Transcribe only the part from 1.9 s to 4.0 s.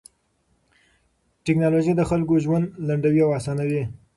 د خلکو ژوند لنډوي او اسانوي.